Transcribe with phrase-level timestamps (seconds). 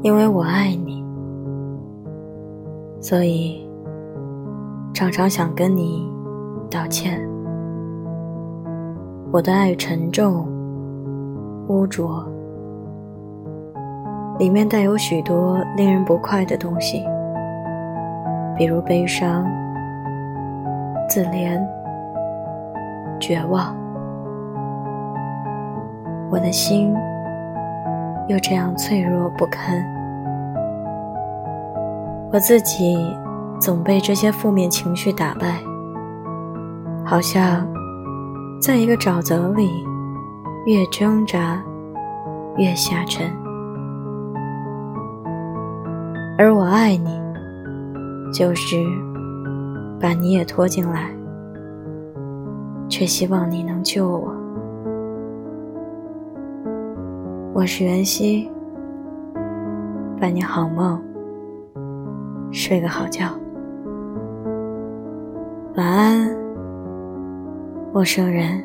[0.00, 1.04] 因为我爱你，
[3.00, 3.68] 所以
[4.94, 6.08] 常常想跟你
[6.70, 7.20] 道歉。
[9.32, 10.46] 我的爱沉重、
[11.68, 12.24] 污浊，
[14.38, 17.04] 里面带有许多令人不快的东西，
[18.56, 19.44] 比如悲伤、
[21.08, 21.60] 自怜、
[23.18, 23.74] 绝望。
[26.30, 26.94] 我的心。
[28.28, 29.82] 又这样脆弱不堪，
[32.30, 32.94] 我自己
[33.58, 35.58] 总被这些负面情绪打败，
[37.06, 37.66] 好像
[38.60, 39.70] 在一个沼泽里，
[40.66, 41.62] 越挣扎
[42.58, 43.26] 越下沉。
[46.36, 47.18] 而我爱你，
[48.30, 48.76] 就是
[49.98, 51.10] 把你也拖进来，
[52.90, 54.34] 却希望你能救我。
[57.58, 58.48] 我是袁熙，
[60.20, 61.02] 伴你好梦，
[62.52, 63.36] 睡个好觉，
[65.74, 66.30] 晚安，
[67.92, 68.64] 陌生人。